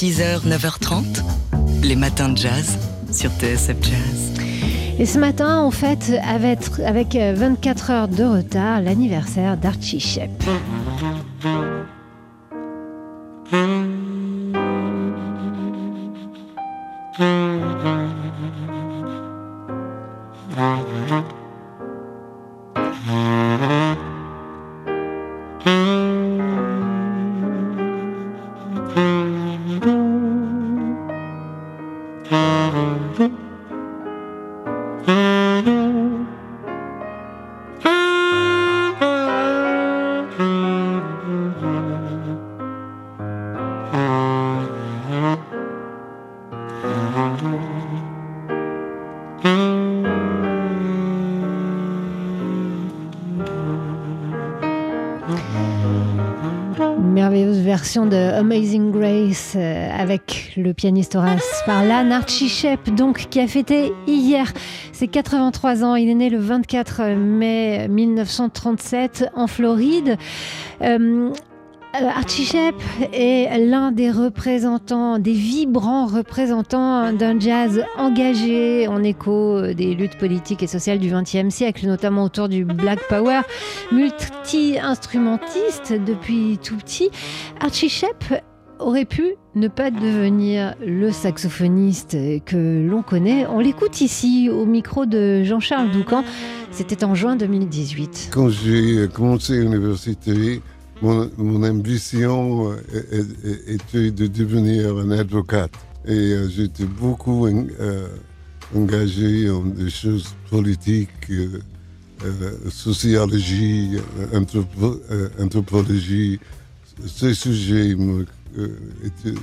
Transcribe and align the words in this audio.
6h, 0.00 0.48
9h30, 0.48 1.04
les 1.82 1.94
matins 1.94 2.30
de 2.30 2.38
jazz 2.38 2.78
sur 3.12 3.30
TSF 3.32 3.76
Jazz. 3.82 4.32
Et 4.98 5.04
ce 5.04 5.18
matin, 5.18 5.62
on 5.62 5.70
fête 5.70 6.14
avec, 6.26 6.58
avec 6.86 7.14
24 7.14 7.90
heures 7.90 8.08
de 8.08 8.24
retard 8.24 8.80
l'anniversaire 8.80 9.58
d'Archie 9.58 10.00
Shep. 10.00 10.30
Version 57.80 58.04
de 58.04 58.16
Amazing 58.16 58.92
Grace 58.92 59.54
euh, 59.56 59.88
avec 59.98 60.52
le 60.58 60.74
pianiste 60.74 61.14
Horace 61.14 61.62
Parlan, 61.64 62.10
Archie 62.10 62.50
Shep, 62.50 62.94
donc 62.94 63.28
qui 63.30 63.40
a 63.40 63.46
fêté 63.46 63.94
hier 64.06 64.52
ses 64.92 65.08
83 65.08 65.82
ans. 65.82 65.94
Il 65.94 66.10
est 66.10 66.14
né 66.14 66.28
le 66.28 66.36
24 66.36 67.14
mai 67.14 67.88
1937 67.88 69.30
en 69.34 69.46
Floride. 69.46 70.18
Euh, 70.82 71.32
Archie 71.92 72.44
Shep 72.44 72.76
est 73.12 73.58
l'un 73.58 73.90
des 73.90 74.10
représentants, 74.10 75.18
des 75.18 75.32
vibrants 75.32 76.06
représentants 76.06 77.12
d'un 77.12 77.38
jazz 77.38 77.84
engagé 77.98 78.86
en 78.86 79.02
écho 79.02 79.60
des 79.72 79.94
luttes 79.94 80.16
politiques 80.16 80.62
et 80.62 80.68
sociales 80.68 81.00
du 81.00 81.10
XXe 81.10 81.52
siècle, 81.52 81.86
notamment 81.86 82.24
autour 82.24 82.48
du 82.48 82.64
Black 82.64 83.00
Power, 83.08 83.40
multi-instrumentiste 83.90 85.92
depuis 86.06 86.58
tout 86.62 86.76
petit. 86.76 87.10
Archie 87.60 87.88
Shep 87.88 88.24
aurait 88.78 89.04
pu 89.04 89.34
ne 89.56 89.68
pas 89.68 89.90
devenir 89.90 90.76
le 90.86 91.10
saxophoniste 91.10 92.16
que 92.44 92.86
l'on 92.88 93.02
connaît. 93.02 93.46
On 93.46 93.58
l'écoute 93.58 94.00
ici 94.00 94.48
au 94.48 94.64
micro 94.64 95.06
de 95.06 95.42
Jean-Charles 95.42 95.90
Doucan. 95.90 96.22
C'était 96.70 97.04
en 97.04 97.16
juin 97.16 97.34
2018. 97.34 98.30
Quand 98.32 98.48
j'ai 98.48 99.08
commencé 99.12 99.60
l'université, 99.60 100.62
mon, 101.02 101.62
ambition 101.62 102.72
était 103.66 104.10
de 104.10 104.26
devenir 104.26 104.96
un 104.96 105.10
avocat. 105.10 105.68
Et 106.06 106.12
euh, 106.12 106.48
j'étais 106.48 106.84
beaucoup 106.84 107.46
euh, 107.46 108.08
engagé 108.74 109.50
en 109.50 109.64
des 109.64 109.90
choses 109.90 110.34
politiques, 110.48 111.30
euh, 111.30 111.60
sociologie, 112.70 113.98
anthropo, 114.34 115.00
anthropologie. 115.38 116.40
Ces 117.06 117.34
sujets 117.34 117.94
me, 117.94 118.26
étaient, 119.04 119.38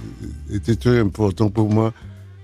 étaient, 0.51 0.75
très 0.75 0.99
importants 0.99 1.49
pour 1.49 1.71
moi. 1.71 1.93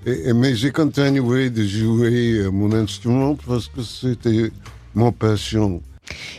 Mais 0.05 0.55
j'ai 0.55 0.71
continué 0.71 1.49
de 1.49 1.63
jouer 1.63 2.49
mon 2.51 2.73
instrument 2.73 3.35
parce 3.47 3.67
que 3.67 3.81
c'était 3.81 4.51
mon 4.95 5.11
passion. 5.11 5.81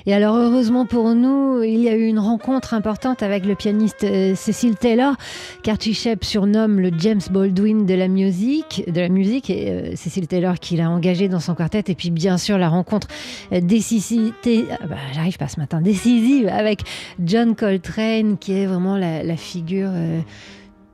Et 0.07 0.15
alors 0.15 0.37
heureusement 0.37 0.87
pour 0.87 1.15
nous, 1.15 1.63
il 1.63 1.81
y 1.81 1.89
a 1.89 1.97
eu 1.97 2.07
une 2.07 2.19
rencontre 2.19 2.75
importante 2.75 3.23
avec 3.23 3.47
le 3.47 3.55
pianiste 3.55 4.05
euh, 4.05 4.35
Cecil 4.35 4.77
Taylor, 4.77 5.15
qu'Archie 5.63 5.95
Shep 5.95 6.25
surnomme 6.25 6.81
le 6.81 6.91
James 6.99 7.23
Baldwin 7.31 7.87
de 7.87 7.95
la 7.95 8.09
musique, 8.09 8.85
de 8.87 9.01
la 9.01 9.09
musique 9.09 9.51
et 9.51 9.71
euh, 9.71 9.97
Cecil 9.97 10.27
Taylor 10.27 10.59
qui 10.59 10.77
l'a 10.77 10.91
engagé 10.91 11.29
dans 11.29 11.41
son 11.41 11.55
quartet. 11.55 11.85
Et 11.89 11.95
puis 11.95 12.11
bien 12.11 12.39
sûr 12.39 12.59
la 12.59 12.69
rencontre 12.69 13.09
euh, 13.53 13.61
décisive, 13.61 14.33
ah 14.47 14.87
bah, 14.87 14.97
j'arrive 15.15 15.39
pas 15.39 15.49
ce 15.49 15.59
matin, 15.59 15.81
décisive 15.81 16.49
avec 16.49 16.83
John 17.25 17.55
Coltrane 17.55 18.37
qui 18.39 18.53
est 18.53 18.67
vraiment 18.67 18.97
la, 18.97 19.23
la 19.23 19.37
figure 19.37 19.91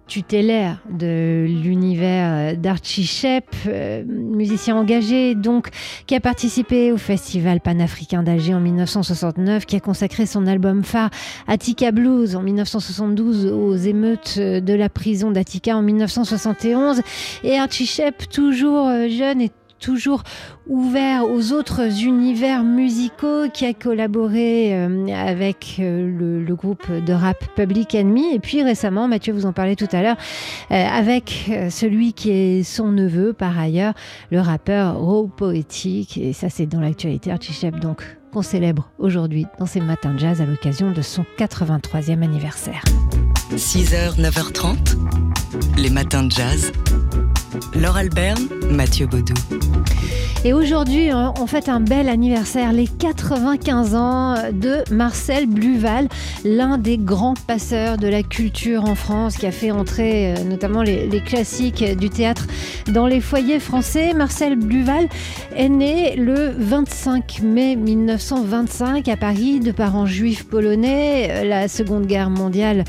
tutélaire 0.06 0.82
de 0.90 1.46
l'univers 1.46 2.29
d'Archie 2.54 3.06
Shep, 3.06 3.44
euh, 3.66 4.02
musicien 4.06 4.76
engagé 4.76 5.34
donc 5.34 5.68
qui 6.06 6.14
a 6.14 6.20
participé 6.20 6.92
au 6.92 6.96
festival 6.96 7.60
panafricain 7.60 8.22
d'Alger 8.22 8.54
en 8.54 8.60
1969, 8.60 9.66
qui 9.66 9.76
a 9.76 9.80
consacré 9.80 10.26
son 10.26 10.46
album 10.46 10.84
phare 10.84 11.10
Attica 11.46 11.92
Blues 11.92 12.36
en 12.36 12.42
1972 12.42 13.46
aux 13.46 13.76
émeutes 13.76 14.38
de 14.38 14.74
la 14.74 14.88
prison 14.88 15.30
d'Attica 15.30 15.76
en 15.76 15.82
1971 15.82 17.02
et 17.44 17.58
Archie 17.58 17.86
Shep 17.86 18.28
toujours 18.28 18.88
euh, 18.88 19.08
jeune 19.08 19.40
et 19.40 19.50
toujours 19.80 20.22
ouvert 20.68 21.24
aux 21.24 21.52
autres 21.52 22.04
univers 22.04 22.62
musicaux, 22.62 23.48
qui 23.52 23.64
a 23.66 23.74
collaboré 23.74 24.74
euh, 24.74 25.08
avec 25.08 25.76
euh, 25.80 26.44
le, 26.46 26.54
groupe 26.54 26.90
de 26.92 27.12
rap 27.12 27.44
Public 27.56 27.94
Enemy. 27.94 28.34
Et 28.34 28.38
puis 28.38 28.62
récemment, 28.62 29.08
Mathieu 29.08 29.32
vous 29.32 29.46
en 29.46 29.52
parlait 29.52 29.76
tout 29.76 29.88
à 29.92 30.02
l'heure, 30.02 30.16
euh, 30.70 30.74
avec 30.74 31.50
celui 31.70 32.12
qui 32.12 32.30
est 32.30 32.62
son 32.62 32.92
neveu 32.92 33.32
par 33.32 33.58
ailleurs, 33.58 33.94
le 34.30 34.40
rappeur 34.40 34.98
Raw 34.98 35.28
Poétique. 35.28 36.18
Et 36.18 36.32
ça, 36.32 36.48
c'est 36.50 36.66
dans 36.66 36.80
l'actualité 36.80 37.32
Archie 37.32 37.52
Shep, 37.52 37.80
donc 37.80 38.04
qu'on 38.32 38.42
célèbre 38.42 38.90
aujourd'hui 38.98 39.46
dans 39.58 39.66
ces 39.66 39.80
matins 39.80 40.14
de 40.14 40.18
jazz 40.18 40.40
à 40.40 40.46
l'occasion 40.46 40.92
de 40.92 41.02
son 41.02 41.24
83e 41.38 42.22
anniversaire. 42.22 42.82
6h, 43.56 44.20
9h30, 44.20 44.96
les 45.76 45.90
matins 45.90 46.22
de 46.22 46.30
jazz. 46.30 46.72
Laure 47.74 47.96
Alberne, 47.96 48.48
Mathieu 48.70 49.06
Baudou. 49.06 49.34
Et 50.42 50.54
aujourd'hui, 50.54 51.10
hein, 51.10 51.34
on 51.38 51.46
fête 51.46 51.68
un 51.68 51.80
bel 51.80 52.08
anniversaire, 52.08 52.72
les 52.72 52.86
95 52.86 53.94
ans 53.94 54.34
de 54.54 54.82
Marcel 54.90 55.46
Bluval, 55.46 56.08
l'un 56.46 56.78
des 56.78 56.96
grands 56.96 57.34
passeurs 57.46 57.98
de 57.98 58.08
la 58.08 58.22
culture 58.22 58.86
en 58.86 58.94
France, 58.94 59.36
qui 59.36 59.46
a 59.46 59.52
fait 59.52 59.70
entrer 59.70 60.32
euh, 60.32 60.44
notamment 60.44 60.82
les, 60.82 61.08
classiques 61.20 61.84
du 61.98 62.08
théâtre 62.08 62.46
dans 62.88 63.06
les 63.06 63.20
foyers 63.20 63.60
français. 63.60 64.14
Marcel 64.14 64.56
Bluval 64.56 65.08
est 65.54 65.68
né 65.68 66.16
le 66.16 66.54
25 66.56 67.42
mai 67.42 67.76
1925 67.76 69.08
à 69.08 69.18
Paris 69.18 69.60
de 69.60 69.72
parents 69.72 70.06
juifs 70.06 70.44
polonais. 70.44 71.44
La 71.44 71.68
Seconde 71.68 72.06
Guerre 72.06 72.30
mondiale 72.30 72.84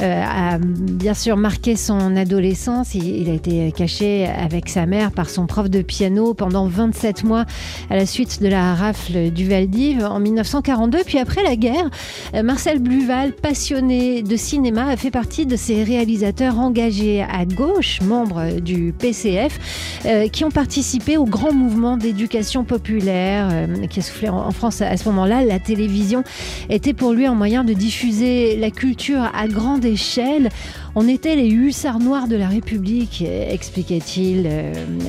euh, 0.00 0.22
a 0.26 0.56
bien 0.58 1.12
sûr 1.12 1.36
marqué 1.36 1.76
son 1.76 2.16
adolescence. 2.16 2.94
Il, 2.94 3.28
a 3.28 3.34
été 3.34 3.70
caché 3.72 4.23
avec 4.26 4.68
sa 4.68 4.86
mère 4.86 5.10
par 5.10 5.28
son 5.28 5.46
prof 5.46 5.68
de 5.68 5.82
piano 5.82 6.34
pendant 6.34 6.66
20 6.66 6.84
27 6.84 7.24
mois 7.24 7.44
à 7.88 7.96
la 7.96 8.04
suite 8.04 8.42
de 8.42 8.48
la 8.48 8.74
rafle 8.74 9.30
du 9.30 9.48
Valdiv 9.48 10.04
en 10.04 10.20
1942. 10.20 10.98
Puis 11.06 11.18
après 11.18 11.42
la 11.42 11.56
guerre, 11.56 11.88
euh, 12.34 12.42
Marcel 12.42 12.78
Bluval, 12.78 13.32
passionné 13.32 14.22
de 14.22 14.36
cinéma, 14.36 14.86
a 14.86 14.96
fait 14.96 15.10
partie 15.10 15.46
de 15.46 15.56
ces 15.56 15.82
réalisateurs 15.82 16.58
engagés 16.58 17.22
à 17.22 17.46
gauche, 17.46 18.00
membres 18.02 18.60
du 18.60 18.94
PCF, 18.98 20.00
euh, 20.04 20.28
qui 20.28 20.44
ont 20.44 20.50
participé 20.50 21.16
au 21.16 21.24
grand 21.24 21.52
mouvement 21.52 21.96
d'éducation 21.96 22.64
populaire 22.64 23.48
euh, 23.50 23.86
qui 23.86 24.00
a 24.00 24.02
soufflé 24.02 24.28
en 24.28 24.50
France 24.50 24.82
à 24.82 24.96
ce 24.96 25.08
moment-là. 25.08 25.44
La 25.44 25.58
télévision 25.58 26.22
était 26.68 26.92
pour 26.92 27.12
lui 27.12 27.26
un 27.26 27.34
moyen 27.34 27.64
de 27.64 27.72
diffuser 27.72 28.56
la 28.56 28.70
culture 28.70 29.30
à 29.34 29.48
grande 29.48 29.84
échelle. 29.84 30.50
On 30.96 31.08
était 31.08 31.34
les 31.34 31.48
hussards 31.48 31.98
noirs 31.98 32.28
de 32.28 32.36
la 32.36 32.48
République, 32.48 33.22
expliquait-il. 33.22 34.48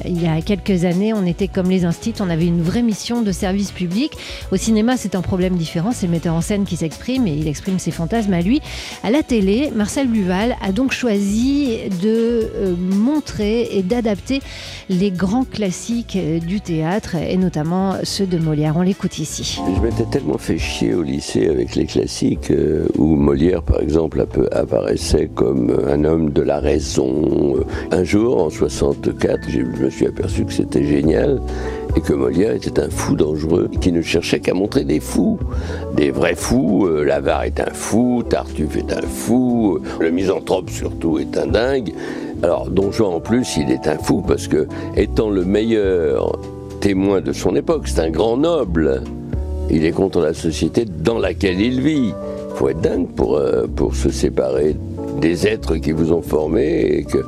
il 0.06 0.22
y 0.22 0.28
a 0.28 0.42
quelques 0.42 0.84
années, 0.84 1.14
on 1.14 1.26
était 1.26 1.48
comme 1.48 1.70
les 1.70 1.86
instituts, 1.86 2.22
on 2.22 2.30
avait 2.30 2.48
une 2.48 2.62
vraie 2.62 2.82
mission 2.82 3.22
de 3.22 3.32
service 3.32 3.72
public. 3.72 4.14
Au 4.52 4.58
cinéma, 4.58 4.98
c'est 4.98 5.14
un 5.14 5.22
problème 5.22 5.56
différent, 5.56 5.92
c'est 5.92 6.08
le 6.08 6.12
metteur 6.12 6.34
en 6.34 6.42
scène 6.42 6.64
qui 6.64 6.76
s'exprime 6.76 7.28
et 7.28 7.34
il 7.34 7.48
exprime 7.48 7.78
ses 7.78 7.92
fantasmes 7.92 8.34
à 8.34 8.42
lui. 8.42 8.62
À 9.04 9.12
la 9.12 9.22
télé, 9.22 9.72
Marcel 9.76 10.08
Buval 10.08 10.56
a 10.62 10.72
donc 10.72 10.92
choisi 10.92 11.78
de 12.02 12.50
euh, 12.56 12.76
montrer 12.76 13.78
et 13.78 13.84
d'adapter 13.84 14.42
les 14.90 15.12
grands 15.12 15.46
classiques 15.46 16.16
euh, 16.16 16.40
du 16.40 16.62
théâtre 16.62 17.16
et 17.16 17.38
notamment 17.38 17.96
ceux 18.04 18.26
de 18.26 18.38
Molière. 18.38 18.76
On 18.78 18.82
l'écoute 18.82 19.20
ici. 19.20 19.60
Je 19.76 19.82
m'étais 19.82 20.06
tellement 20.06 20.38
fait 20.38 20.58
chier 20.58 20.94
au 20.94 21.02
lycée 21.02 21.48
avec 21.48 21.76
les 21.76 21.86
classiques 21.86 22.52
euh, 22.52 22.88
où 22.98 23.16
Molière, 23.16 23.64
par 23.64 23.82
exemple, 23.82 24.26
apparaissait 24.52 25.30
comme 25.34 25.70
euh, 25.72 25.75
un 25.88 26.04
homme 26.04 26.32
de 26.32 26.42
la 26.42 26.60
raison. 26.60 27.56
Un 27.92 28.04
jour, 28.04 28.42
en 28.42 28.50
64, 28.50 29.50
je 29.50 29.62
me 29.62 29.90
suis 29.90 30.08
aperçu 30.08 30.46
que 30.46 30.54
c'était 30.54 30.84
génial 30.84 31.42
et 31.96 32.02
que 32.02 32.14
Molière 32.14 32.54
était 32.54 32.80
un 32.80 32.90
fou 32.90 33.16
dangereux 33.16 33.70
qui 33.82 33.92
ne 33.92 34.02
cherchait 34.02 34.40
qu'à 34.40 34.54
montrer 34.54 34.84
des 34.84 35.00
fous, 35.00 35.40
des 35.96 36.12
vrais 36.12 36.36
fous. 36.36 36.88
Euh, 36.88 37.04
L'avare 37.04 37.44
est 37.44 37.60
un 37.60 37.72
fou, 37.72 38.24
Tartuffe 38.28 38.76
est 38.76 38.92
un 38.92 39.02
fou, 39.02 39.80
le 40.00 40.12
misanthrope 40.12 40.70
surtout 40.70 41.20
est 41.20 41.38
un 41.38 41.48
dingue. 41.48 41.94
Alors 42.44 42.70
Don 42.70 42.92
Juan 42.92 43.14
en 43.14 43.20
plus, 43.20 43.58
il 43.58 43.72
est 43.72 43.88
un 43.88 43.98
fou 43.98 44.22
parce 44.22 44.48
que 44.48 44.68
étant 44.98 45.30
le 45.30 45.46
meilleur 45.46 46.38
témoin 46.82 47.22
de 47.22 47.32
son 47.32 47.56
époque, 47.56 47.88
c'est 47.88 48.02
un 48.02 48.10
grand 48.10 48.38
noble. 48.38 49.04
Il 49.70 49.86
est 49.86 49.92
contre 49.92 50.20
la 50.20 50.34
société 50.34 50.86
dans 50.86 51.18
laquelle 51.18 51.60
il 51.60 51.82
vit. 51.82 52.14
Il 52.14 52.56
faut 52.56 52.70
être 52.70 52.82
dingue 52.82 53.08
pour, 53.08 53.38
euh, 53.38 53.66
pour 53.74 53.96
se 53.96 54.10
séparer 54.10 54.76
des 55.20 55.48
êtres 55.48 55.78
qui 55.78 55.92
vous 55.92 56.12
ont 56.12 56.22
formé 56.22 57.00
et 57.00 57.06
que, 57.06 57.26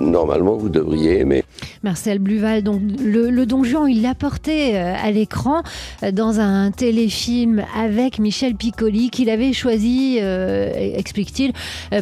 normalement 0.00 0.56
vous 0.56 0.68
devriez 0.68 1.20
aimer. 1.20 1.44
Marcel 1.82 2.18
Bluval, 2.18 2.62
donc 2.62 2.80
le, 3.02 3.44
Don 3.44 3.64
Juan, 3.64 3.88
il 3.88 4.02
l'a 4.02 4.14
porté 4.14 4.76
euh, 4.76 4.94
à 4.94 5.10
l'écran 5.10 5.62
euh, 6.02 6.12
dans 6.12 6.38
un 6.38 6.70
téléfilm 6.70 7.64
avec 7.76 8.18
Michel 8.18 8.54
Piccoli 8.54 9.10
qu'il 9.10 9.30
avait 9.30 9.52
choisi, 9.52 10.18
euh, 10.20 10.70
explique-t-il, 10.74 11.52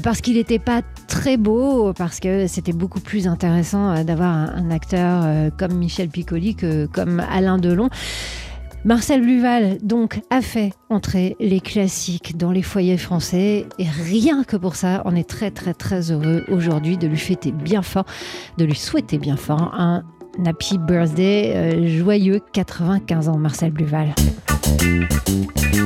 parce 0.03 0.21
qu'il 0.21 0.35
n'était 0.35 0.59
pas 0.59 0.83
très 1.09 1.37
beau, 1.37 1.93
parce 1.93 2.21
que 2.21 2.47
c'était 2.47 2.73
beaucoup 2.73 3.01
plus 3.01 3.27
intéressant 3.27 4.05
d'avoir 4.05 4.35
un, 4.35 4.71
acteur 4.71 5.51
comme 5.59 5.73
Michel 5.73 6.09
Piccoli 6.09 6.55
que 6.55 6.87
comme 6.87 7.21
Alain 7.31 7.59
Delon. 7.59 7.89
Marcel 8.85 9.21
Bluval, 9.21 9.79
donc, 9.83 10.21
a 10.31 10.41
fait 10.41 10.73
entrer 10.89 11.37
les 11.39 11.61
classiques 11.61 12.39
dans 12.39 12.51
les 12.51 12.63
foyers 12.63 12.97
français. 12.97 13.67
Et 13.79 13.87
rien 13.87 14.43
que 14.43 14.57
pour 14.57 14.75
ça, 14.75 15.03
on 15.05 15.15
est 15.15 15.29
très, 15.29 15.51
très, 15.51 15.75
très 15.75 16.11
heureux 16.11 16.45
aujourd'hui 16.49 16.97
de 16.97 17.07
lui 17.07 17.19
fêter 17.19 17.53
bien 17.53 17.83
fort, 17.83 18.07
de 18.57 18.65
lui 18.65 18.75
souhaiter 18.75 19.19
bien 19.19 19.37
fort 19.37 19.75
un 19.75 20.03
happy 20.47 20.79
birthday, 20.79 21.53
euh, 21.55 21.99
joyeux 21.99 22.41
95 22.53 23.29
ans, 23.29 23.37
Marcel 23.37 23.71
Bluval. 23.71 24.15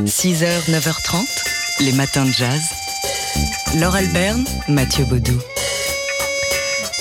6h, 0.05 0.71
9h30, 0.71 1.85
les 1.85 1.93
matins 1.93 2.25
de 2.25 2.31
jazz. 2.31 2.63
Laure 3.81 3.97
Alberne, 3.97 4.45
Mathieu 4.69 5.05
Baudou. 5.07 5.41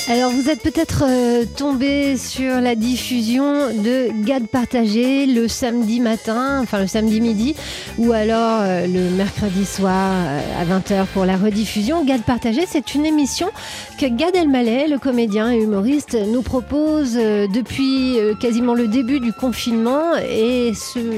Alors, 0.10 0.32
vous 0.32 0.50
êtes 0.50 0.62
peut-être 0.62 1.06
euh, 1.08 1.46
tombé 1.46 2.18
sur 2.18 2.60
la 2.60 2.76
diffusion 2.76 3.70
de 3.70 4.10
Gad 4.26 4.48
Partagé 4.48 5.26
le 5.26 5.48
samedi 5.48 6.02
matin, 6.02 6.60
enfin 6.62 6.82
le 6.82 6.88
samedi 6.88 7.22
midi, 7.22 7.56
ou 7.98 8.12
alors 8.12 8.64
euh, 8.64 8.86
le 8.86 9.16
mercredi 9.16 9.66
soir 9.66 10.12
euh, 10.12 10.62
à 10.62 10.66
20h 10.66 11.06
pour 11.14 11.24
la 11.24 11.38
rediffusion. 11.38 12.04
Gad 12.04 12.22
Partagé, 12.24 12.66
c'est 12.68 12.96
une 12.96 13.06
émission 13.06 13.50
que 13.98 14.06
Gad 14.06 14.36
Elmaleh, 14.36 14.88
le 14.90 15.00
comédien 15.00 15.54
et 15.54 15.58
humoriste, 15.58 16.18
nous 16.28 16.42
propose 16.42 17.14
depuis 17.14 18.18
quasiment 18.42 18.74
le 18.74 18.90
début 18.90 19.22
du 19.22 19.32
confinement 19.32 20.18
et 20.18 20.74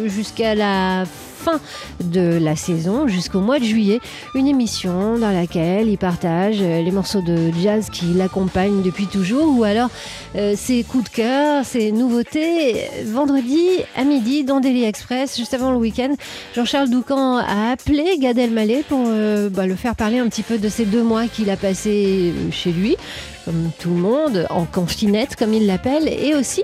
jusqu'à 0.05 0.53
la 0.53 1.05
fin 1.45 1.59
de 2.03 2.39
la 2.41 2.55
saison 2.55 3.07
jusqu'au 3.07 3.39
mois 3.39 3.59
de 3.59 3.65
juillet. 3.65 3.99
Une 4.33 4.47
émission 4.47 5.19
dans 5.19 5.31
laquelle 5.31 5.87
il 5.87 5.97
partage 5.97 6.57
euh, 6.59 6.81
les 6.81 6.91
morceaux 6.91 7.21
de 7.21 7.51
jazz 7.61 7.89
qui 7.91 8.05
l'accompagnent 8.15 8.81
depuis 8.81 9.05
toujours 9.05 9.55
ou 9.55 9.63
alors 9.63 9.89
euh, 10.35 10.55
ses 10.57 10.83
coups 10.83 11.03
de 11.03 11.09
cœur, 11.09 11.63
ses 11.63 11.91
nouveautés. 11.91 12.81
Vendredi 13.05 13.59
à 13.95 14.03
midi 14.03 14.43
dans 14.43 14.59
Daily 14.59 14.85
Express, 14.85 15.37
juste 15.37 15.53
avant 15.53 15.71
le 15.71 15.77
week-end, 15.77 16.15
Jean-Charles 16.55 16.89
Doucan 16.89 17.37
a 17.37 17.71
appelé 17.71 18.17
Gad 18.17 18.39
Elmaleh 18.39 18.83
pour 18.87 19.03
euh, 19.07 19.49
bah, 19.49 19.67
le 19.67 19.75
faire 19.75 19.95
parler 19.95 20.17
un 20.17 20.27
petit 20.27 20.43
peu 20.43 20.57
de 20.57 20.67
ces 20.67 20.85
deux 20.85 21.03
mois 21.03 21.27
qu'il 21.27 21.51
a 21.51 21.57
passé 21.57 22.33
euh, 22.35 22.51
chez 22.51 22.71
lui 22.71 22.97
comme 23.45 23.69
tout 23.79 23.91
le 23.91 24.01
monde, 24.01 24.47
en 24.49 24.65
confinette, 24.65 25.35
comme 25.35 25.53
il 25.53 25.67
l'appelle, 25.67 26.07
et 26.07 26.33
aussi 26.33 26.63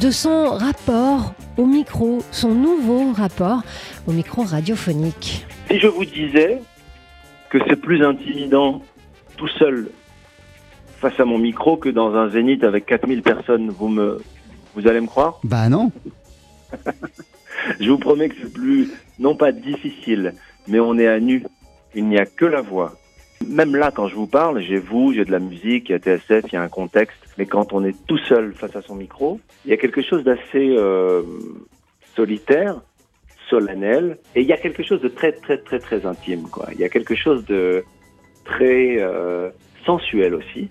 de 0.00 0.10
son 0.10 0.50
rapport 0.50 1.34
au 1.58 1.66
micro, 1.66 2.20
son 2.30 2.54
nouveau 2.54 3.12
rapport 3.12 3.62
au 4.06 4.12
micro 4.12 4.42
radiophonique. 4.42 5.46
Si 5.70 5.78
je 5.78 5.86
vous 5.86 6.06
disais 6.06 6.60
que 7.50 7.58
c'est 7.68 7.76
plus 7.76 8.02
intimidant 8.02 8.82
tout 9.36 9.48
seul 9.48 9.90
face 11.00 11.20
à 11.20 11.24
mon 11.26 11.36
micro 11.36 11.76
que 11.76 11.90
dans 11.90 12.14
un 12.14 12.30
zénith 12.30 12.64
avec 12.64 12.86
4000 12.86 13.22
personnes, 13.22 13.68
vous 13.70 13.88
me, 13.88 14.22
vous 14.74 14.88
allez 14.88 15.00
me 15.00 15.06
croire? 15.06 15.38
Bah 15.44 15.68
non. 15.68 15.92
Je 17.78 17.90
vous 17.90 17.98
promets 17.98 18.28
que 18.28 18.34
c'est 18.40 18.52
plus, 18.52 18.90
non 19.18 19.36
pas 19.36 19.52
difficile, 19.52 20.34
mais 20.66 20.80
on 20.80 20.98
est 20.98 21.06
à 21.06 21.20
nu. 21.20 21.44
Il 21.94 22.08
n'y 22.08 22.18
a 22.18 22.24
que 22.24 22.46
la 22.46 22.62
voix. 22.62 22.94
Même 23.48 23.76
là, 23.76 23.90
quand 23.90 24.08
je 24.08 24.14
vous 24.14 24.26
parle, 24.26 24.60
j'ai 24.60 24.78
vous, 24.78 25.12
j'ai 25.12 25.24
de 25.24 25.30
la 25.30 25.38
musique, 25.38 25.88
il 25.88 25.92
y 25.92 25.94
a 25.94 25.98
TSF, 25.98 26.44
il 26.48 26.54
y 26.54 26.56
a 26.56 26.62
un 26.62 26.68
contexte. 26.68 27.18
Mais 27.38 27.46
quand 27.46 27.72
on 27.72 27.84
est 27.84 27.96
tout 28.06 28.18
seul 28.18 28.52
face 28.54 28.74
à 28.76 28.82
son 28.82 28.94
micro, 28.94 29.40
il 29.64 29.70
y 29.70 29.74
a 29.74 29.76
quelque 29.76 30.02
chose 30.02 30.24
d'assez 30.24 30.74
euh, 30.76 31.22
solitaire, 32.14 32.80
solennel, 33.48 34.18
et 34.34 34.40
il 34.42 34.46
y 34.46 34.52
a 34.52 34.56
quelque 34.56 34.82
chose 34.82 35.00
de 35.00 35.08
très, 35.08 35.32
très, 35.32 35.58
très, 35.58 35.78
très 35.78 36.06
intime. 36.06 36.48
Quoi. 36.50 36.68
Il 36.72 36.80
y 36.80 36.84
a 36.84 36.88
quelque 36.88 37.14
chose 37.14 37.44
de 37.46 37.84
très 38.44 38.96
euh, 38.98 39.50
sensuel 39.84 40.34
aussi. 40.34 40.68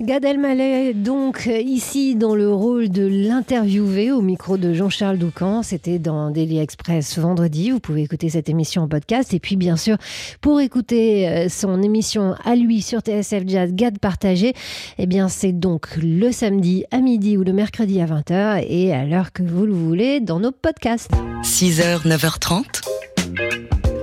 Gad 0.00 0.24
Elmaleh, 0.24 0.94
donc 0.94 1.46
euh, 1.46 1.58
ici 1.58 2.14
dans 2.14 2.34
le 2.34 2.50
rôle 2.50 2.88
de 2.88 3.06
l'interviewé 3.06 4.10
au 4.10 4.22
micro 4.22 4.56
de 4.56 4.72
Jean-Charles 4.72 5.18
Doucan. 5.18 5.62
C'était 5.62 5.98
dans 5.98 6.30
Daily 6.30 6.58
Express 6.58 7.18
vendredi. 7.18 7.70
Vous 7.70 7.80
pouvez 7.80 8.02
écouter 8.02 8.30
cette 8.30 8.48
émission 8.48 8.80
en 8.80 8.88
podcast. 8.88 9.34
Et 9.34 9.40
puis, 9.40 9.56
bien 9.56 9.76
sûr, 9.76 9.98
pour 10.40 10.62
écouter 10.62 11.28
euh, 11.28 11.48
son 11.50 11.82
émission 11.82 12.34
à 12.46 12.56
lui 12.56 12.80
sur 12.80 13.00
TSF 13.00 13.42
Jazz, 13.46 13.72
Gad 13.74 13.98
Partagé, 13.98 14.54
eh 14.96 15.06
bien, 15.06 15.28
c'est 15.28 15.52
donc 15.52 15.88
le 16.02 16.32
samedi 16.32 16.84
à 16.90 17.00
midi 17.00 17.36
ou 17.36 17.44
le 17.44 17.52
mercredi 17.52 18.00
à 18.00 18.06
20h 18.06 18.64
et 18.66 18.94
à 18.94 19.04
l'heure 19.04 19.32
que 19.32 19.42
vous 19.42 19.66
le 19.66 19.74
voulez 19.74 20.20
dans 20.20 20.40
nos 20.40 20.52
podcasts. 20.52 21.10
6h, 21.42 22.06
9h30, 22.06 22.64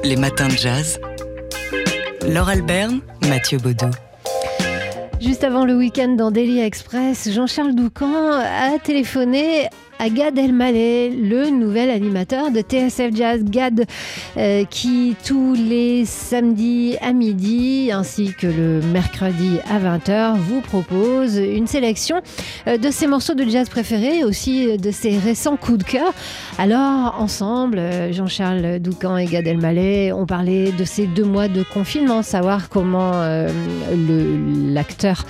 les 0.03 0.15
matins 0.15 0.47
de 0.47 0.57
jazz. 0.57 0.99
Laure 2.27 2.49
Alberne, 2.49 2.99
Mathieu 3.27 3.57
Baudou. 3.57 3.89
Juste 5.19 5.43
avant 5.43 5.65
le 5.65 5.75
week-end 5.75 6.09
dans 6.09 6.29
Daily 6.29 6.59
Express, 6.59 7.31
Jean-Charles 7.31 7.73
Doucan 7.73 8.33
a 8.33 8.77
téléphoné 8.77 9.67
à 9.99 10.09
Gad 10.09 10.37
Elmaleh, 10.37 11.09
le 11.09 11.49
nouvel 11.49 11.89
animateur 11.89 12.51
de 12.51 12.61
TSF 12.61 13.15
Jazz. 13.15 13.43
Gad, 13.43 13.85
euh, 14.37 14.63
qui 14.65 15.15
tous 15.25 15.53
les 15.53 16.05
samedis 16.05 16.95
à 17.01 17.13
midi 17.13 17.91
ainsi 17.91 18.33
que 18.33 18.47
le 18.47 18.81
mercredi 18.91 19.57
à 19.69 19.79
20h 19.79 20.37
vous 20.37 20.61
propose 20.61 21.37
une 21.37 21.67
sélection 21.67 22.21
euh, 22.67 22.77
de 22.77 22.91
ses 22.91 23.07
morceaux 23.07 23.33
de 23.33 23.43
jazz 23.45 23.69
préférés, 23.69 24.23
aussi 24.23 24.69
euh, 24.69 24.77
de 24.77 24.91
ses 24.91 25.17
récents 25.17 25.57
coups 25.57 25.79
de 25.79 25.83
cœur. 25.83 26.13
Alors, 26.57 27.15
ensemble, 27.19 27.81
Jean-Charles 28.11 28.79
Doucan 28.79 29.17
et 29.17 29.25
Gad 29.25 29.47
Elmaleh 29.47 30.11
ont 30.13 30.25
parlé 30.25 30.71
de 30.71 30.83
ces 30.83 31.07
deux 31.07 31.25
mois 31.25 31.47
de 31.47 31.63
confinement, 31.63 32.21
savoir 32.21 32.69
comment 32.69 33.13
euh, 33.15 33.49
l'acteur 34.73 35.25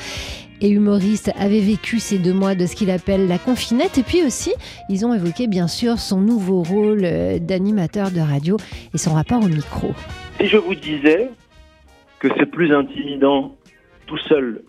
et 0.61 0.69
humoriste 0.69 1.31
avait 1.37 1.59
vécu 1.59 1.99
ces 1.99 2.17
deux 2.17 2.33
mois 2.33 2.55
de 2.55 2.65
ce 2.65 2.75
qu'il 2.75 2.91
appelle 2.91 3.27
la 3.27 3.37
confinette. 3.37 3.97
Et 3.97 4.03
puis 4.03 4.23
aussi, 4.23 4.53
ils 4.89 5.05
ont 5.05 5.13
évoqué 5.13 5.47
bien 5.47 5.67
sûr 5.67 5.99
son 5.99 6.19
nouveau 6.21 6.63
rôle 6.63 7.01
euh, 7.03 7.39
d'animateur 7.39 8.11
de 8.11 8.19
radio 8.19 8.57
et 8.93 8.97
son 8.97 9.13
rapport 9.13 9.43
au 9.43 9.47
micro. 9.47 9.93
Si 10.39 10.47
je 10.47 10.57
vous 10.57 10.75
disais 10.75 11.29
que 12.19 12.27
c'est 12.37 12.45
plus 12.45 12.73
intimidant 12.73 13.55
tout 14.05 14.17
seul 14.17 14.63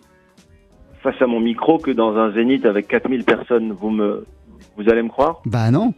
face 1.01 1.21
à 1.21 1.27
mon 1.27 1.39
micro 1.39 1.77
que 1.77 1.91
dans 1.91 2.15
un 2.17 2.31
zénith 2.33 2.65
avec 2.65 2.87
4000 2.87 3.23
personnes, 3.23 3.71
vous 3.71 3.89
me, 3.89 4.25
vous 4.77 4.89
allez 4.89 5.01
me 5.01 5.09
croire? 5.09 5.41
Bah 5.45 5.71
non. 5.71 5.93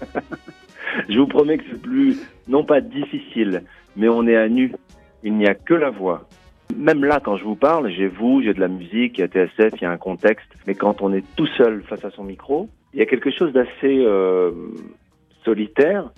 Je 1.08 1.18
vous 1.18 1.26
promets 1.26 1.58
que 1.58 1.64
c'est 1.70 1.80
plus, 1.80 2.18
non 2.48 2.64
pas 2.64 2.80
difficile, 2.80 3.64
mais 3.96 4.08
on 4.08 4.26
est 4.26 4.36
à 4.36 4.48
nu. 4.48 4.72
Il 5.22 5.34
n'y 5.34 5.46
a 5.46 5.54
que 5.54 5.74
la 5.74 5.90
voix. 5.90 6.28
Même 6.74 7.04
là, 7.04 7.20
quand 7.22 7.36
je 7.36 7.44
vous 7.44 7.54
parle, 7.54 7.90
j'ai 7.90 8.08
vous, 8.08 8.42
j'ai 8.42 8.54
de 8.54 8.60
la 8.60 8.68
musique, 8.68 9.18
il 9.18 9.20
y 9.20 9.24
a 9.24 9.28
TSF, 9.28 9.74
il 9.76 9.82
y 9.82 9.84
a 9.84 9.90
un 9.90 9.96
contexte. 9.96 10.48
Mais 10.66 10.74
quand 10.74 11.02
on 11.02 11.12
est 11.12 11.24
tout 11.36 11.46
seul 11.46 11.82
face 11.82 12.04
à 12.04 12.10
son 12.10 12.24
micro, 12.24 12.68
il 12.92 13.00
y 13.00 13.02
a 13.02 13.06
quelque 13.06 13.30
chose 13.30 13.52
d'assez 13.52 14.04
euh, 14.04 14.50
solitaire, 15.44 16.10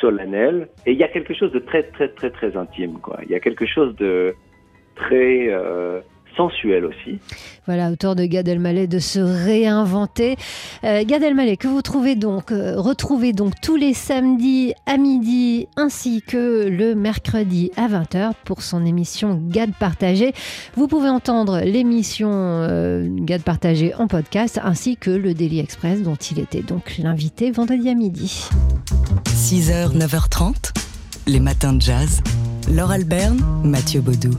solennel, 0.00 0.68
et 0.86 0.92
il 0.92 0.98
y 0.98 1.04
a 1.04 1.08
quelque 1.08 1.34
chose 1.34 1.52
de 1.52 1.58
très, 1.58 1.84
très, 1.84 2.08
très, 2.08 2.30
très 2.30 2.56
intime. 2.56 2.98
Il 3.24 3.30
y 3.30 3.34
a 3.34 3.40
quelque 3.40 3.66
chose 3.66 3.94
de 3.96 4.34
très 4.94 5.48
euh, 5.48 6.00
sensuel 6.38 6.84
aussi. 6.86 7.18
Voilà, 7.66 7.90
autour 7.90 8.14
de 8.14 8.24
Gad 8.24 8.48
Elmaleh 8.48 8.86
de 8.86 8.98
se 8.98 9.18
réinventer. 9.18 10.36
Euh, 10.84 11.04
Gad 11.04 11.22
Elmaleh 11.22 11.58
que 11.58 11.68
vous 11.68 11.82
trouvez 11.82 12.14
donc, 12.14 12.50
euh, 12.52 12.80
retrouvez 12.80 13.34
donc 13.34 13.54
tous 13.60 13.76
les 13.76 13.92
samedis 13.92 14.72
à 14.86 14.96
midi 14.96 15.66
ainsi 15.76 16.22
que 16.22 16.68
le 16.68 16.94
mercredi 16.94 17.70
à 17.76 17.88
20h 17.88 18.32
pour 18.44 18.62
son 18.62 18.86
émission 18.86 19.38
Gad 19.50 19.72
Partagé. 19.78 20.32
Vous 20.76 20.88
pouvez 20.88 21.10
entendre 21.10 21.60
l'émission 21.60 22.30
euh, 22.32 23.06
Gad 23.10 23.42
Partagé 23.42 23.94
en 23.96 24.06
podcast 24.06 24.60
ainsi 24.62 24.96
que 24.96 25.10
le 25.10 25.34
Daily 25.34 25.58
Express 25.58 26.02
dont 26.02 26.16
il 26.16 26.38
était 26.38 26.62
donc 26.62 26.96
l'invité 26.98 27.50
vendredi 27.50 27.90
à 27.90 27.94
midi. 27.94 28.48
6h, 29.26 29.96
9h30, 29.98 30.72
les 31.26 31.40
matins 31.40 31.72
de 31.72 31.82
jazz. 31.82 32.22
Laure 32.70 32.92
Alberne, 32.92 33.42
Mathieu 33.64 34.00
Baudou. 34.00 34.30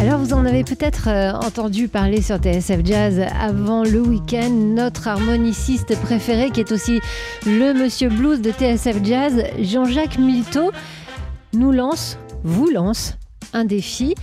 Alors 0.00 0.18
vous 0.18 0.32
en 0.32 0.44
avez 0.44 0.64
peut-être 0.64 1.08
euh, 1.08 1.32
entendu 1.32 1.86
parler 1.86 2.20
sur 2.20 2.36
TSF 2.38 2.80
Jazz 2.84 3.24
avant 3.40 3.84
le 3.84 4.00
week-end. 4.00 4.50
Notre 4.50 5.06
harmoniciste 5.06 5.96
préféré, 6.00 6.50
qui 6.50 6.60
est 6.60 6.72
aussi 6.72 7.00
le 7.46 7.72
Monsieur 7.72 8.08
Blues 8.08 8.40
de 8.40 8.50
TSF 8.50 9.04
Jazz, 9.04 9.44
Jean-Jacques 9.60 10.18
Milteau, 10.18 10.72
nous 11.52 11.70
lance, 11.70 12.18
vous 12.42 12.68
lance, 12.68 13.16
un 13.52 13.64
défi. 13.64 14.14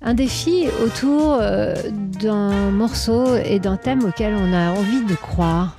Un 0.00 0.14
défi 0.14 0.66
autour 0.82 1.38
euh, 1.40 1.74
d'un 1.92 2.70
morceau 2.70 3.36
et 3.36 3.58
d'un 3.58 3.76
thème 3.76 4.04
auquel 4.04 4.34
on 4.34 4.52
a 4.52 4.70
envie 4.70 5.04
de 5.04 5.14
croire. 5.14 5.76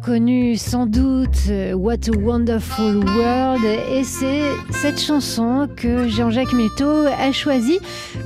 Reconnu 0.00 0.56
sans 0.56 0.86
doute 0.86 1.48
euh, 1.50 1.74
What 1.74 2.08
a 2.08 2.18
Wonderful 2.18 3.04
World 3.04 3.62
et 3.92 4.02
c'est 4.02 4.40
cette 4.70 4.98
chanson 4.98 5.68
que 5.76 6.08
Jean-Jacques 6.08 6.54
Milteau 6.54 7.06
a 7.06 7.32
choisie 7.32 7.78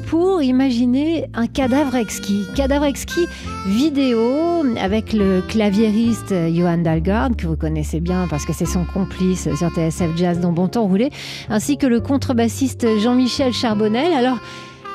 pour 0.07 0.41
imaginer 0.41 1.27
un 1.35 1.49
cadavre 1.49 1.97
exquis. 1.97 2.47
Cadavre 2.55 2.85
exquis 2.85 3.27
vidéo 3.67 4.65
avec 4.81 5.13
le 5.13 5.43
claviériste 5.49 6.33
Johan 6.53 6.79
Dalgard 6.79 7.31
que 7.37 7.49
vous 7.49 7.57
connaissez 7.57 7.99
bien 7.99 8.29
parce 8.31 8.45
que 8.45 8.53
c'est 8.53 8.67
son 8.67 8.85
complice 8.85 9.49
sur 9.57 9.71
TSF 9.71 10.17
Jazz 10.17 10.39
dans 10.39 10.53
Bon 10.53 10.69
Temps 10.69 10.87
Roulé 10.87 11.11
ainsi 11.49 11.77
que 11.77 11.89
le 11.89 12.01
contrebassiste 12.01 12.87
Jean-Michel 13.01 13.53
Charbonnel. 13.53 14.13
Alors 14.13 14.39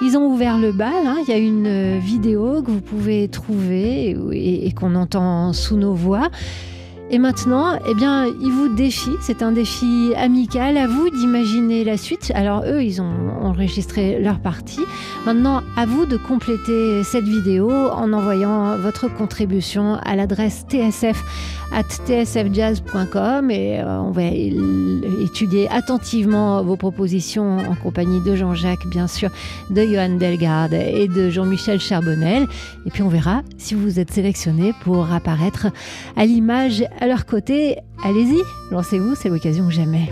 ils 0.02 0.18
ont 0.18 0.28
ouvert 0.28 0.58
le 0.58 0.72
bal. 0.72 1.06
Hein. 1.06 1.18
Il 1.24 1.30
y 1.30 1.34
a 1.34 1.38
une 1.38 1.68
euh, 1.68 2.00
vidéo 2.00 2.62
que 2.62 2.72
vous 2.72 2.82
pouvez 2.82 3.28
trouver 3.28 4.16
et, 4.32 4.68
et 4.68 4.72
qu'on 4.72 4.96
entend 4.96 5.54
sous 5.54 5.78
nos 5.78 5.94
voix. 5.94 6.30
Et 7.12 7.18
maintenant, 7.18 7.80
eh 7.88 7.96
bien, 7.96 8.28
ils 8.28 8.52
vous 8.52 8.68
défient. 8.68 9.18
C'est 9.20 9.42
un 9.42 9.52
défi 9.52 10.14
amical. 10.16 10.78
À 10.78 10.86
vous 10.86 11.10
d'imaginer 11.10 11.84
la 11.84 11.98
suite. 11.98 12.32
Alors 12.36 12.64
eux, 12.68 12.84
ils 12.84 13.02
ont 13.02 13.30
enregistré 13.42 14.20
leur 14.20 14.40
partie. 14.40 14.86
Maintenant, 15.26 15.62
à 15.76 15.88
vous 15.88 16.06
de 16.06 16.18
compléter 16.18 17.04
cette 17.04 17.26
vidéo 17.26 17.72
en 17.72 18.14
envoyant 18.14 18.78
votre 18.78 19.08
contribution 19.08 19.96
à 20.04 20.16
l'adresse 20.16 20.66
tsf 20.70 21.24
at 21.72 21.84
tsfjazz.com 21.84 23.52
et 23.52 23.80
euh, 23.80 24.02
on 24.02 24.12
va 24.12 24.24
étudier 24.24 25.68
attentivement 25.70 26.64
vos 26.64 26.76
propositions 26.76 27.60
en 27.60 27.76
compagnie 27.76 28.22
de 28.22 28.36
Jean-Jacques, 28.36 28.88
bien 28.88 29.08
sûr, 29.08 29.30
de 29.70 29.84
Johan 29.84 30.18
Delgarde 30.18 30.74
et 30.74 31.08
de 31.08 31.30
Jean-Michel 31.30 31.80
Charbonnel. 31.80 32.48
Et 32.86 32.90
puis 32.90 33.04
on 33.04 33.10
verra 33.10 33.44
si 33.58 33.76
vous 33.76 34.00
êtes 34.00 34.12
sélectionné 34.12 34.74
pour 34.84 35.12
apparaître 35.12 35.68
à 36.16 36.26
l'image 36.26 36.84
à 37.00 37.08
leur 37.08 37.26
côté. 37.26 37.78
Allez-y, 38.04 38.42
lancez-vous, 38.72 39.16
c'est 39.16 39.30
l'occasion 39.30 39.66
ou 39.66 39.72
jamais. 39.72 40.10